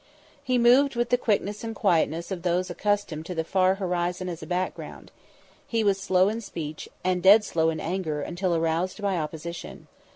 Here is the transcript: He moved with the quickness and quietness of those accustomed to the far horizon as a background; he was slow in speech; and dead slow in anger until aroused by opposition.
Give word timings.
He 0.43 0.57
moved 0.57 0.95
with 0.95 1.09
the 1.11 1.15
quickness 1.19 1.63
and 1.63 1.75
quietness 1.75 2.31
of 2.31 2.41
those 2.41 2.71
accustomed 2.71 3.27
to 3.27 3.35
the 3.35 3.43
far 3.43 3.75
horizon 3.75 4.29
as 4.29 4.41
a 4.41 4.47
background; 4.47 5.11
he 5.67 5.83
was 5.83 5.99
slow 6.01 6.27
in 6.27 6.41
speech; 6.41 6.89
and 7.03 7.21
dead 7.21 7.43
slow 7.43 7.69
in 7.69 7.79
anger 7.79 8.23
until 8.23 8.55
aroused 8.55 8.99
by 8.99 9.15
opposition. 9.17 9.85